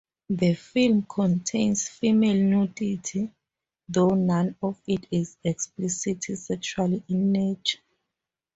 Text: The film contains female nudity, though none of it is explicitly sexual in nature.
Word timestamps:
The 0.31 0.55
film 0.55 1.03
contains 1.07 1.87
female 1.87 2.35
nudity, 2.41 3.31
though 3.87 4.07
none 4.09 4.55
of 4.59 4.81
it 4.87 5.05
is 5.11 5.37
explicitly 5.43 6.37
sexual 6.37 7.03
in 7.07 7.31
nature. 7.31 7.77